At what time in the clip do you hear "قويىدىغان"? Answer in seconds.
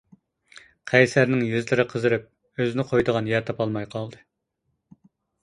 2.93-3.31